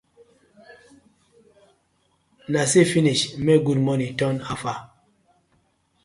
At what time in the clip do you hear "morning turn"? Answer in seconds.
3.87-4.37